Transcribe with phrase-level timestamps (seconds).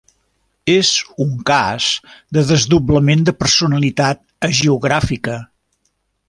[0.75, 0.87] És
[1.25, 1.89] un cas
[2.37, 5.39] de desdoblament de personalitat hagiogràfica.